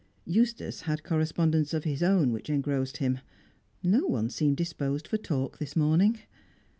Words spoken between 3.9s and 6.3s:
one seemed disposed for talk this morning.